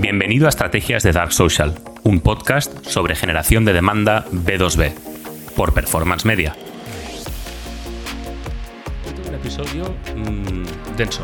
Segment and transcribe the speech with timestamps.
[0.00, 4.92] Bienvenido a Estrategias de Dark Social, un podcast sobre generación de demanda B2B,
[5.54, 6.56] por Performance Media.
[9.28, 11.22] Un episodio mm, denso.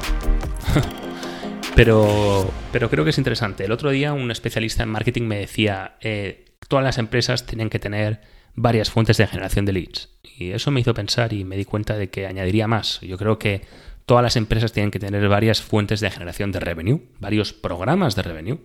[1.75, 3.65] pero, pero creo que es interesante.
[3.65, 7.81] El otro día un especialista en marketing me decía, eh, todas las empresas tienen que
[7.81, 8.21] tener
[8.55, 10.11] varias fuentes de generación de leads.
[10.39, 13.01] Y eso me hizo pensar y me di cuenta de que añadiría más.
[13.01, 13.63] Yo creo que
[14.11, 18.23] todas las empresas tienen que tener varias fuentes de generación de revenue, varios programas de
[18.23, 18.59] revenue.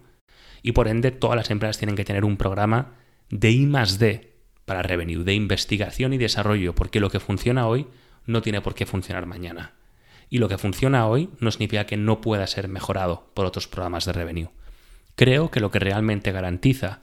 [0.63, 2.95] Y por ende, todas las empresas tienen que tener un programa
[3.29, 7.85] de I más D para revenue, de investigación y desarrollo, porque lo que funciona hoy
[8.25, 9.75] no tiene por qué funcionar mañana.
[10.31, 14.05] Y lo que funciona hoy no significa que no pueda ser mejorado por otros programas
[14.05, 14.49] de revenue.
[15.13, 17.01] Creo que lo que realmente garantiza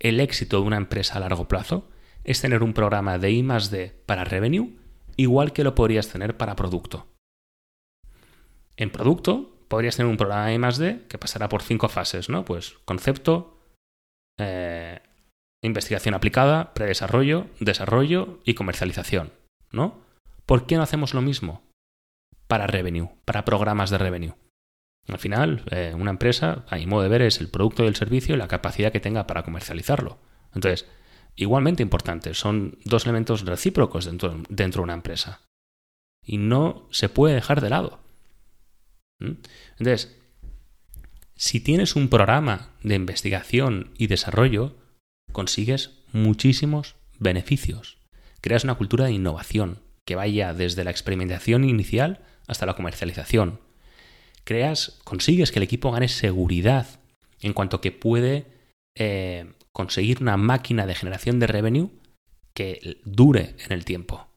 [0.00, 1.88] el éxito de una empresa a largo plazo
[2.24, 4.80] es tener un programa de I más D para revenue
[5.16, 7.13] igual que lo podrías tener para producto.
[8.76, 12.44] En producto podrías tener un programa de que pasará por cinco fases, ¿no?
[12.44, 13.58] Pues concepto,
[14.38, 15.00] eh,
[15.62, 19.32] investigación aplicada, predesarrollo, desarrollo y comercialización,
[19.70, 20.02] ¿no?
[20.46, 21.62] ¿Por qué no hacemos lo mismo
[22.46, 24.34] para revenue, para programas de revenue?
[25.08, 27.96] Al final, eh, una empresa, a mi modo de ver, es el producto y el
[27.96, 30.18] servicio y la capacidad que tenga para comercializarlo.
[30.54, 30.88] Entonces,
[31.36, 32.34] igualmente importante.
[32.34, 35.42] Son dos elementos recíprocos dentro de una empresa.
[36.22, 38.03] Y no se puede dejar de lado.
[39.78, 40.16] Entonces,
[41.36, 44.76] si tienes un programa de investigación y desarrollo,
[45.32, 47.98] consigues muchísimos beneficios.
[48.40, 53.60] Creas una cultura de innovación que vaya desde la experimentación inicial hasta la comercialización.
[54.44, 57.00] Creas, consigues que el equipo gane seguridad
[57.40, 58.46] en cuanto que puede
[58.94, 61.90] eh, conseguir una máquina de generación de revenue
[62.54, 64.28] que dure en el tiempo.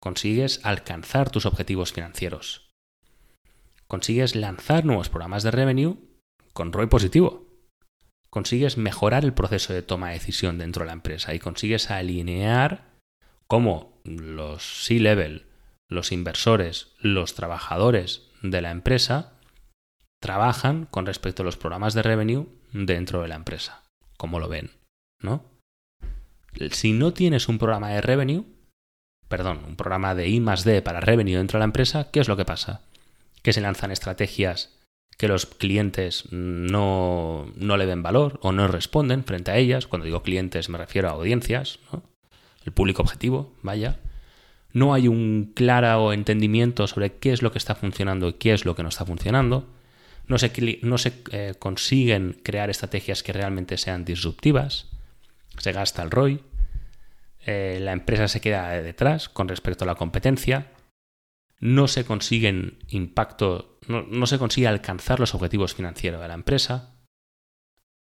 [0.00, 2.63] Consigues alcanzar tus objetivos financieros.
[3.86, 5.98] Consigues lanzar nuevos programas de revenue
[6.52, 7.46] con ROI positivo.
[8.30, 12.94] Consigues mejorar el proceso de toma de decisión dentro de la empresa y consigues alinear
[13.46, 15.46] cómo los C-level,
[15.88, 19.38] los inversores, los trabajadores de la empresa
[20.20, 23.84] trabajan con respecto a los programas de revenue dentro de la empresa
[24.16, 24.70] como lo ven,
[25.20, 25.44] ¿no?
[26.70, 28.44] Si no tienes un programa de revenue,
[29.28, 32.28] perdón, un programa de I más D para revenue dentro de la empresa, ¿qué es
[32.28, 32.82] lo que pasa?
[33.44, 34.74] Que se lanzan estrategias
[35.16, 39.86] que los clientes no, no le ven valor o no responden frente a ellas.
[39.86, 41.78] Cuando digo clientes me refiero a audiencias,
[42.64, 44.00] el público objetivo, vaya.
[44.72, 48.64] No hay un claro entendimiento sobre qué es lo que está funcionando y qué es
[48.64, 49.68] lo que no está funcionando.
[50.26, 54.88] No se, no se eh, consiguen crear estrategias que realmente sean disruptivas,
[55.58, 56.40] se gasta el ROI,
[57.46, 60.72] eh, la empresa se queda detrás con respecto a la competencia,
[61.60, 66.96] no se consiguen impacto, no, no se consigue alcanzar los objetivos financieros de la empresa,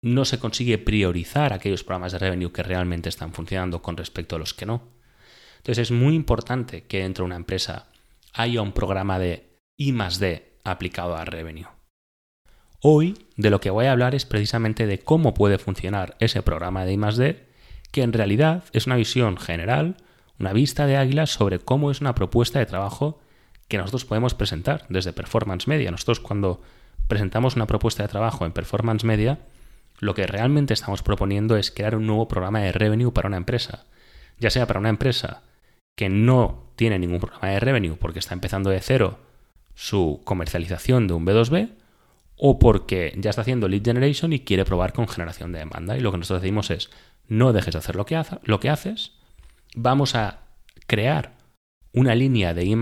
[0.02, 4.38] no se consigue priorizar aquellos programas de revenue que realmente están funcionando con respecto a
[4.38, 4.82] los que no.
[5.58, 7.86] Entonces es muy importante que dentro de una empresa
[8.32, 11.68] haya un programa de I D aplicado a revenue.
[12.80, 16.84] Hoy de lo que voy a hablar es precisamente de cómo puede funcionar ese programa
[16.84, 17.46] de I+D,
[17.92, 19.98] que en realidad es una visión general,
[20.40, 23.20] una vista de águila sobre cómo es una propuesta de trabajo
[23.72, 25.90] que nosotros podemos presentar desde Performance Media.
[25.90, 26.60] Nosotros cuando
[27.08, 29.38] presentamos una propuesta de trabajo en Performance Media,
[29.98, 33.86] lo que realmente estamos proponiendo es crear un nuevo programa de revenue para una empresa.
[34.38, 35.40] Ya sea para una empresa
[35.96, 39.20] que no tiene ningún programa de revenue porque está empezando de cero
[39.74, 41.70] su comercialización de un B2B,
[42.36, 45.96] o porque ya está haciendo lead generation y quiere probar con generación de demanda.
[45.96, 46.90] Y lo que nosotros decimos es,
[47.26, 49.12] no dejes de hacer lo que, lo que haces,
[49.74, 50.40] vamos a
[50.86, 51.38] crear
[51.94, 52.76] una línea de I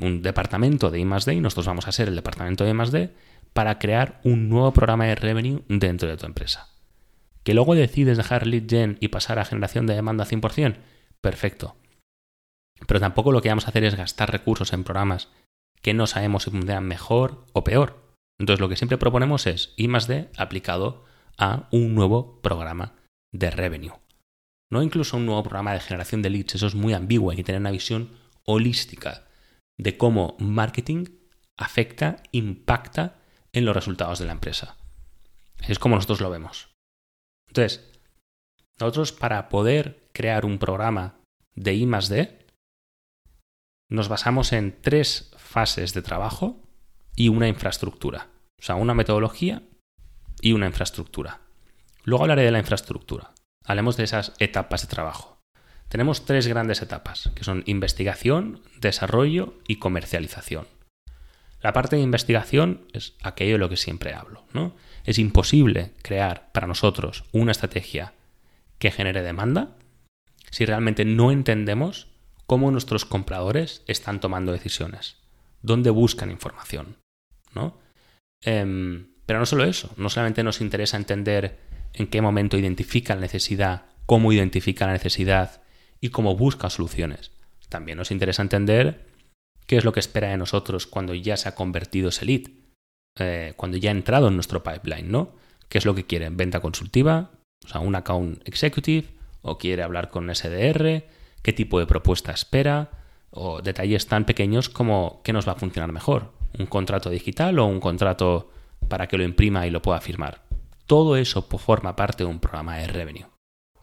[0.00, 3.10] un departamento de I D, y nosotros vamos a ser el departamento de I
[3.52, 6.68] para crear un nuevo programa de revenue dentro de tu empresa.
[7.42, 10.76] Que luego decides dejar lead gen y pasar a generación de demanda 100%,
[11.20, 11.76] perfecto.
[12.86, 15.28] Pero tampoco lo que vamos a hacer es gastar recursos en programas
[15.82, 18.14] que no sabemos si funcionan mejor o peor.
[18.38, 21.04] Entonces lo que siempre proponemos es I D aplicado
[21.38, 22.94] a un nuevo programa
[23.32, 23.94] de revenue.
[24.70, 27.44] No incluso un nuevo programa de generación de leads, eso es muy ambiguo, hay que
[27.44, 28.10] tener una visión
[28.44, 29.27] holística
[29.78, 31.06] de cómo marketing
[31.56, 33.20] afecta, impacta
[33.52, 34.76] en los resultados de la empresa.
[35.66, 36.68] Es como nosotros lo vemos.
[37.48, 37.90] Entonces,
[38.78, 41.20] nosotros para poder crear un programa
[41.54, 42.46] de I más D,
[43.90, 46.62] nos basamos en tres fases de trabajo
[47.16, 48.28] y una infraestructura.
[48.60, 49.62] O sea, una metodología
[50.40, 51.40] y una infraestructura.
[52.04, 53.32] Luego hablaré de la infraestructura.
[53.64, 55.37] Hablemos de esas etapas de trabajo.
[55.88, 60.66] Tenemos tres grandes etapas, que son investigación, desarrollo y comercialización.
[61.60, 64.76] La parte de investigación es aquello de lo que siempre hablo, ¿no?
[65.04, 68.12] Es imposible crear para nosotros una estrategia
[68.78, 69.76] que genere demanda
[70.50, 72.08] si realmente no entendemos
[72.46, 75.16] cómo nuestros compradores están tomando decisiones,
[75.62, 76.96] dónde buscan información,
[77.54, 77.78] ¿no?
[78.42, 81.58] Em, pero no solo eso, no solamente nos interesa entender
[81.92, 85.60] en qué momento identifica la necesidad, cómo identifica la necesidad
[86.00, 87.32] y cómo busca soluciones.
[87.68, 89.06] También nos interesa entender
[89.66, 92.48] qué es lo que espera de nosotros cuando ya se ha convertido ese lead,
[93.18, 95.34] eh, cuando ya ha entrado en nuestro pipeline, ¿no?
[95.68, 96.30] ¿Qué es lo que quiere?
[96.30, 97.30] ¿Venta consultiva?
[97.64, 99.08] O sea, un account executive,
[99.42, 101.04] o quiere hablar con SDR,
[101.42, 102.90] qué tipo de propuesta espera,
[103.30, 107.66] o detalles tan pequeños como qué nos va a funcionar mejor, un contrato digital o
[107.66, 108.50] un contrato
[108.88, 110.42] para que lo imprima y lo pueda firmar.
[110.86, 113.26] Todo eso forma parte de un programa de revenue.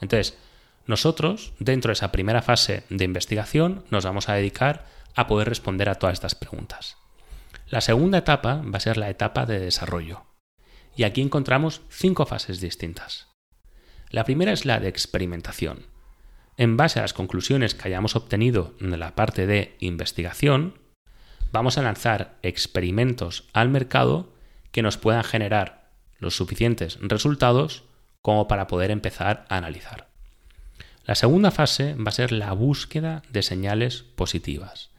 [0.02, 0.38] Entonces,
[0.88, 4.86] nosotros, dentro de esa primera fase de investigación, nos vamos a dedicar
[5.16, 6.98] a poder responder a todas estas preguntas.
[7.68, 10.26] La segunda etapa va a ser la etapa de desarrollo.
[10.96, 13.28] Y aquí encontramos cinco fases distintas.
[14.10, 15.88] La primera es la de experimentación.
[16.58, 20.80] En base a las conclusiones que hayamos obtenido en la parte de investigación,
[21.52, 24.34] vamos a lanzar experimentos al mercado
[24.72, 25.90] que nos puedan generar
[26.20, 27.84] los suficientes resultados
[28.22, 30.15] como para poder empezar a analizar.
[31.06, 34.90] La segunda fase va a ser la búsqueda de señales positivas.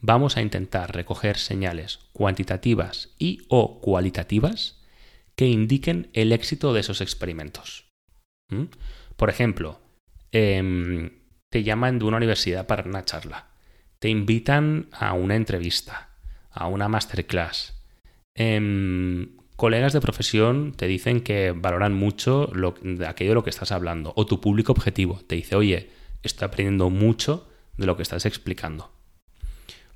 [0.00, 4.82] Vamos a intentar recoger señales cuantitativas y o cualitativas
[5.36, 7.86] que indiquen el éxito de esos experimentos.
[8.50, 8.64] ¿Mm?
[9.16, 9.80] Por ejemplo,
[10.32, 13.48] em, te llaman de una universidad para una charla,
[13.98, 16.10] te invitan a una entrevista,
[16.50, 17.74] a una masterclass.
[18.36, 22.50] Em, colegas de profesión te dicen que valoran mucho
[23.06, 25.90] aquello de lo que estás hablando, o tu público objetivo te dice, oye,
[26.22, 28.90] estoy aprendiendo mucho de lo que estás explicando.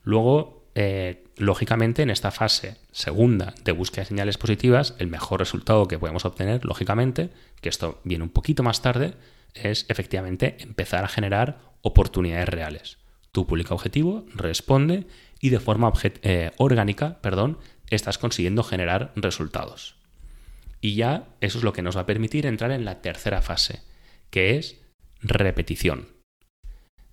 [0.03, 5.89] Luego, eh, lógicamente, en esta fase segunda de búsqueda de señales positivas, el mejor resultado
[5.89, 7.31] que podemos obtener, lógicamente,
[7.61, 9.15] que esto viene un poquito más tarde,
[9.55, 12.99] es efectivamente empezar a generar oportunidades reales.
[13.33, 15.07] Tu público objetivo responde
[15.41, 17.59] y de forma eh, orgánica, perdón,
[17.91, 19.97] estás consiguiendo generar resultados.
[20.81, 23.83] Y ya eso es lo que nos va a permitir entrar en la tercera fase,
[24.31, 24.81] que es
[25.21, 26.09] repetición.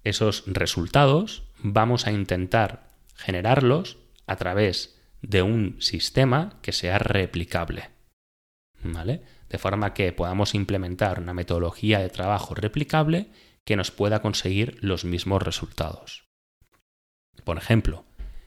[0.03, 7.89] Esos resultados vamos a intentar generarlos a través de un sistema que sea replicable.
[8.83, 9.23] ¿Vale?
[9.49, 13.29] De forma que podamos implementar una metodología de trabajo replicable
[13.63, 16.25] que nos pueda conseguir los mismos resultados.
[17.43, 18.05] Por ejemplo,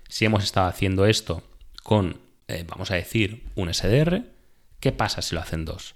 [0.09, 1.43] si hemos estado haciendo esto
[1.89, 4.25] con, eh, vamos a decir, un SDR,
[4.79, 5.95] ¿qué pasa si lo hacen dos?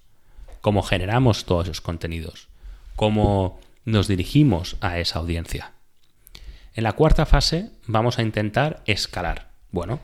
[0.63, 2.49] ¿Cómo generamos todos esos contenidos?
[2.97, 5.73] ¿Cómo nos dirigimos a esa audiencia?
[6.73, 9.51] En la cuarta fase vamos a intentar escalar.
[9.71, 10.01] Bueno,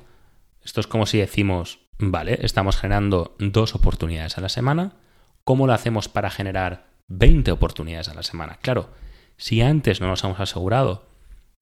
[0.62, 4.92] esto es como si decimos, vale, estamos generando dos oportunidades a la semana.
[5.44, 8.58] ¿Cómo lo hacemos para generar 20 oportunidades a la semana?
[8.60, 8.90] Claro,
[9.38, 11.08] si antes no nos hemos asegurado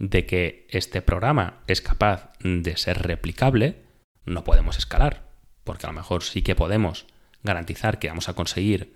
[0.01, 3.86] de que este programa es capaz de ser replicable,
[4.27, 5.23] no podemos escalar,
[5.65, 7.07] porque a lo mejor sí que podemos
[7.43, 8.95] garantizar que vamos a conseguir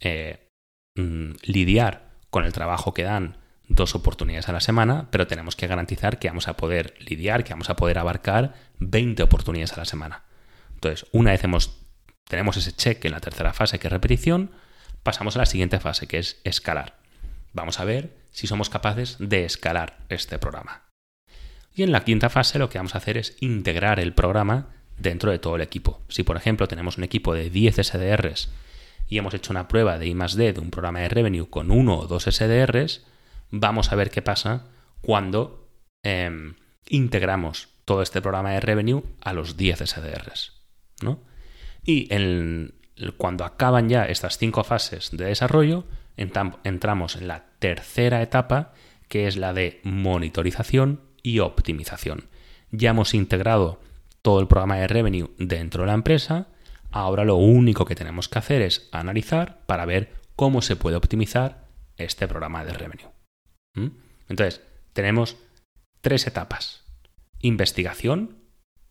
[0.00, 0.48] eh,
[0.96, 3.38] mm, lidiar con el trabajo que dan
[3.68, 7.52] dos oportunidades a la semana, pero tenemos que garantizar que vamos a poder lidiar, que
[7.52, 10.24] vamos a poder abarcar 20 oportunidades a la semana.
[10.74, 11.78] Entonces, una vez hemos,
[12.28, 14.50] tenemos ese check en la tercera fase, que es repetición,
[15.02, 16.98] pasamos a la siguiente fase, que es escalar.
[17.52, 20.91] Vamos a ver si somos capaces de escalar este programa.
[21.74, 25.30] Y en la quinta fase lo que vamos a hacer es integrar el programa dentro
[25.30, 26.02] de todo el equipo.
[26.08, 28.50] Si por ejemplo tenemos un equipo de 10 SDRs
[29.08, 31.98] y hemos hecho una prueba de I +D de un programa de revenue con uno
[31.98, 33.04] o dos SDRs,
[33.50, 34.66] vamos a ver qué pasa
[35.00, 35.68] cuando
[36.02, 36.54] em,
[36.88, 40.52] integramos todo este programa de revenue a los 10 SDRs.
[41.02, 41.20] ¿no?
[41.84, 42.08] Y
[43.16, 45.84] cuando acaban ya estas cinco fases de desarrollo,
[46.16, 48.72] entramos en la tercera etapa,
[49.08, 52.28] que es la de monitorización y optimización.
[52.70, 53.80] Ya hemos integrado
[54.22, 56.48] todo el programa de revenue dentro de la empresa,
[56.90, 61.66] ahora lo único que tenemos que hacer es analizar para ver cómo se puede optimizar
[61.96, 63.10] este programa de revenue.
[63.74, 63.88] ¿Mm?
[64.28, 64.62] Entonces,
[64.92, 65.36] tenemos
[66.00, 66.84] tres etapas.
[67.40, 68.36] Investigación,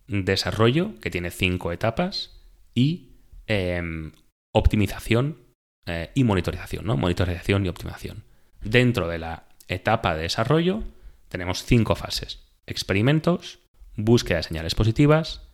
[0.08, 2.42] desarrollo, que tiene cinco etapas,
[2.74, 3.16] y
[3.48, 4.12] em,
[4.54, 5.38] optimización
[5.86, 6.98] eh, y monitorización, ¿no?
[6.98, 8.24] Monitorización y optimización.
[8.62, 10.84] Dentro de la etapa de desarrollo
[11.32, 12.46] tenemos cinco fases.
[12.68, 13.60] Experimentos,
[13.96, 15.50] búsqueda de señales positivas,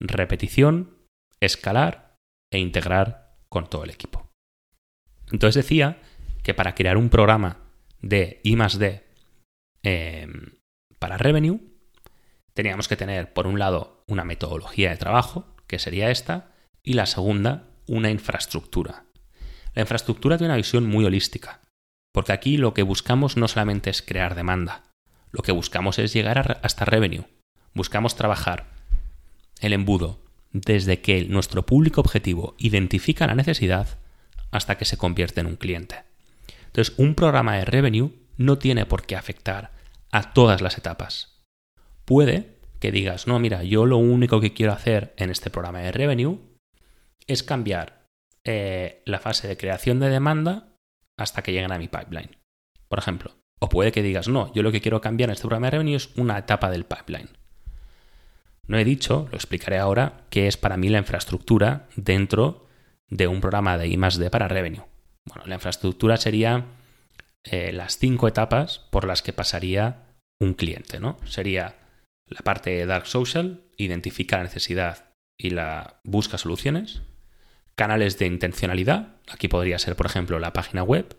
[0.00, 0.96] repetición,
[1.40, 2.16] escalar
[2.50, 4.30] e integrar con todo el equipo.
[5.30, 6.00] Entonces decía
[6.42, 7.58] que para crear un programa
[8.00, 9.04] de I D
[9.82, 10.54] em,
[10.98, 11.60] para revenue,
[12.54, 16.52] teníamos que tener, por un lado, una metodología de trabajo, que sería esta,
[16.82, 19.04] y la segunda, una infraestructura.
[19.74, 21.60] La infraestructura tiene una visión muy holística,
[22.12, 24.84] porque aquí lo que buscamos no solamente es crear demanda,
[25.36, 27.26] lo que buscamos es llegar hasta revenue.
[27.74, 28.64] Buscamos trabajar
[29.60, 30.18] el embudo
[30.52, 33.98] desde que nuestro público objetivo identifica la necesidad
[34.50, 36.04] hasta que se convierte en un cliente.
[36.68, 39.72] Entonces, un programa de revenue no tiene por qué afectar
[40.10, 41.42] a todas las etapas.
[42.06, 45.92] Puede que digas, no, mira, yo lo único que quiero hacer en este programa de
[45.92, 46.38] revenue
[47.26, 48.06] es cambiar
[48.44, 50.72] eh, la fase de creación de demanda
[51.18, 52.38] hasta que lleguen a mi pipeline.
[52.88, 53.34] Por ejemplo.
[53.58, 55.96] O puede que digas, no, yo lo que quiero cambiar en este programa de revenue
[55.96, 57.30] es una etapa del pipeline.
[58.66, 62.66] No he dicho, lo explicaré ahora, qué es para mí la infraestructura dentro
[63.08, 64.84] de un programa de I D para revenue.
[65.24, 66.64] Bueno, la infraestructura sería
[67.44, 70.02] eh, las cinco etapas por las que pasaría
[70.38, 71.16] un cliente, ¿no?
[71.24, 71.76] Sería
[72.26, 77.02] la parte de Dark Social, identifica la necesidad y la busca soluciones.
[77.76, 81.16] Canales de intencionalidad, aquí podría ser, por ejemplo, la página web.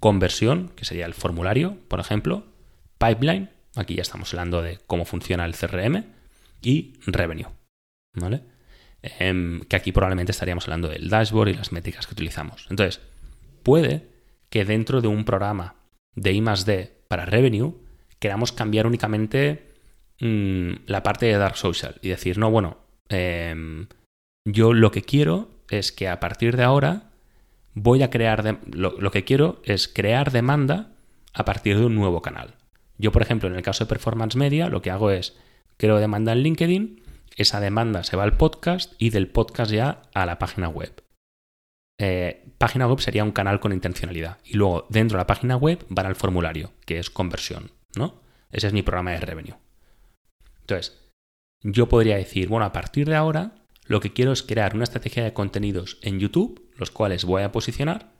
[0.00, 2.46] Conversión, que sería el formulario, por ejemplo.
[2.98, 6.04] Pipeline, aquí ya estamos hablando de cómo funciona el CRM.
[6.60, 7.48] Y revenue,
[8.14, 8.42] ¿vale?
[9.02, 12.66] Em, que aquí probablemente estaríamos hablando del dashboard y las métricas que utilizamos.
[12.68, 13.00] Entonces,
[13.62, 14.08] puede
[14.50, 15.76] que dentro de un programa
[16.14, 17.74] de I D para revenue
[18.18, 19.72] queramos cambiar únicamente
[20.20, 22.78] mm, la parte de Dark Social y decir, no, bueno,
[23.08, 23.86] em,
[24.44, 27.07] yo lo que quiero es que a partir de ahora
[27.82, 30.92] voy a crear, lo, que quiero es crear demanda
[31.32, 32.56] a partir de un nuevo canal.
[32.98, 35.36] Yo, por ejemplo, en el caso de Performance Media, lo que hago es
[35.76, 37.02] creo demanda en LinkedIn,
[37.36, 41.04] esa demanda se va al podcast y del podcast ya a la página web.
[42.00, 44.38] Eh, página web sería un canal con intencionalidad.
[44.44, 48.20] Y luego, dentro de la página web, van al formulario, que es conversión, ¿no?
[48.50, 49.56] Ese es mi programa de revenue.
[50.60, 50.98] Entonces,
[51.62, 53.52] yo podría decir, bueno, a partir de ahora,
[53.88, 57.52] lo que quiero es crear una estrategia de contenidos en YouTube, los cuales voy a
[57.52, 58.12] posicionar,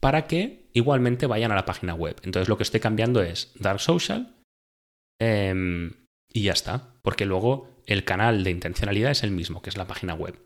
[0.00, 2.16] para que igualmente vayan a la página web.
[2.22, 4.36] Entonces, lo que estoy cambiando es Dark Social
[5.20, 5.92] em,
[6.32, 9.86] y ya está, porque luego el canal de intencionalidad es el mismo, que es la
[9.86, 10.38] página web.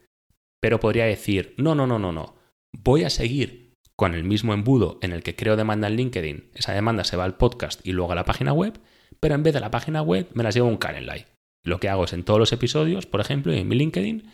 [0.60, 2.42] Pero podría decir, no, no, no, no, no
[2.72, 6.72] voy a seguir con el mismo embudo en el que creo demanda en LinkedIn, esa
[6.72, 8.80] demanda se va al podcast y luego a la página web,
[9.20, 11.26] pero en vez de la página web me las llevo a un Calendly.
[11.64, 14.28] Lo que hago es en todos los episodios, por ejemplo, en mi LinkedIn,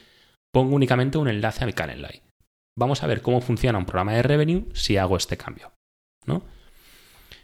[0.53, 2.23] pongo únicamente un enlace a mi Calendly.
[2.77, 5.73] Vamos a ver cómo funciona un programa de revenue si hago este cambio.
[6.27, 6.45] ¿no?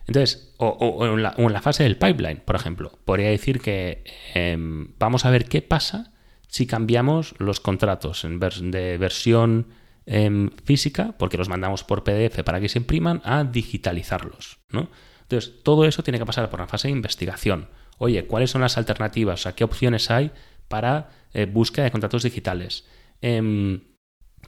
[0.07, 5.31] Entonces, o, en la, fase del pipeline, por ejemplo, podría decir que em, vamos a
[5.31, 6.13] ver qué pasa
[6.47, 9.69] si cambiamos los contratos de versión
[10.65, 14.59] física, porque los mandamos por PDF para que se impriman, a digitalizarlos.
[14.71, 14.91] ¿no?
[15.23, 17.71] Entonces, todo eso tiene que pasar por una fase de investigación.
[17.97, 19.47] Oye, ¿cuáles son las alternativas?
[19.47, 20.31] O ¿qué opciones hay
[20.75, 22.85] para eh, búsqueda de contratos digitales?
[23.21, 23.85] Em,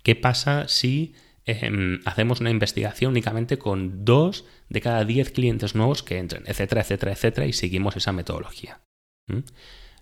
[0.03, 1.15] ¿Qué pasa si
[1.45, 6.81] em, hacemos una investigación únicamente con dos de cada diez clientes nuevos que entren, etcétera,
[6.81, 8.81] etcétera, etcétera, y seguimos esa metodología?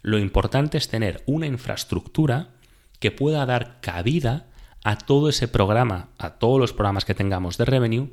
[0.01, 2.55] Lo importante es tener una infraestructura
[2.99, 4.49] que pueda dar cabida
[4.83, 8.09] a todo ese programa, a todos los programas que tengamos de revenue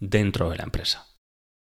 [0.00, 1.06] dentro de la empresa.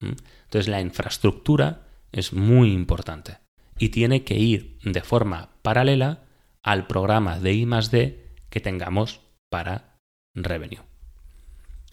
[0.01, 0.17] ¿Mm?
[0.45, 3.44] Entonces la infraestructura es muy importante
[3.77, 6.23] y tiene que ir de forma paralela
[6.63, 9.99] al programa de I D que tengamos para
[10.33, 10.81] revenue.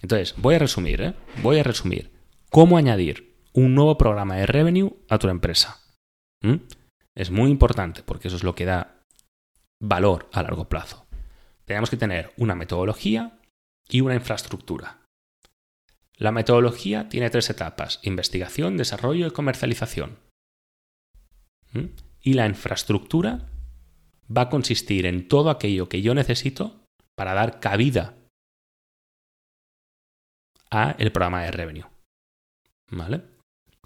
[0.00, 1.14] Entonces, voy a resumir, ¿eh?
[1.42, 2.12] voy a resumir
[2.50, 5.80] cómo añadir un nuevo programa de revenue a tu empresa.
[6.40, 6.56] ¿Mm?
[7.14, 9.04] Es muy importante porque eso es lo que da
[9.80, 11.02] valor a largo plazo
[11.64, 13.38] tenemos que tener una metodología
[13.88, 14.98] y una infraestructura.
[16.16, 20.18] La metodología tiene tres etapas, investigación, desarrollo y comercialización.
[22.22, 23.48] Y la infraestructura
[24.34, 26.84] va a consistir en todo aquello que yo necesito
[27.16, 28.16] para dar cabida
[30.70, 31.86] a el programa de revenue.
[32.90, 33.22] ¿Vale?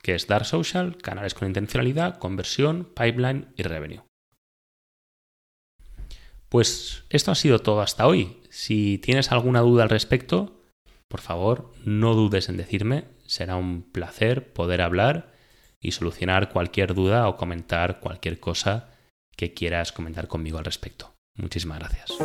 [0.03, 4.03] Que es Dark Social, canales con intencionalidad, conversión, pipeline y revenue.
[6.49, 8.41] Pues esto ha sido todo hasta hoy.
[8.51, 10.63] Si tienes alguna duda al respecto,
[11.09, 13.05] por favor, no dudes en decirme.
[13.27, 15.36] Será un placer poder hablar
[15.81, 18.89] y solucionar cualquier duda o comentar cualquier cosa
[19.37, 21.15] que quieras comentar conmigo al respecto.
[21.35, 22.17] Muchísimas gracias.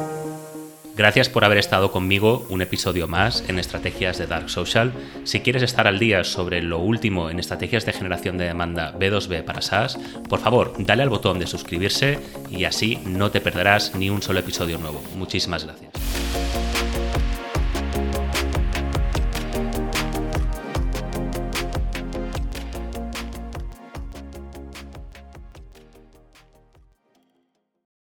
[0.95, 4.91] Gracias por haber estado conmigo un episodio más en Estrategias de Dark Social.
[5.23, 9.43] Si quieres estar al día sobre lo último en estrategias de generación de demanda B2B
[9.43, 14.09] para SaaS, por favor, dale al botón de suscribirse y así no te perderás ni
[14.09, 15.01] un solo episodio nuevo.
[15.15, 15.90] Muchísimas gracias.